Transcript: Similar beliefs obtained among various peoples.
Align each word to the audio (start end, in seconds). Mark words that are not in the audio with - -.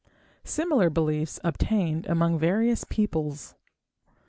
Similar 0.43 0.89
beliefs 0.89 1.39
obtained 1.43 2.07
among 2.07 2.39
various 2.39 2.83
peoples. 2.85 3.53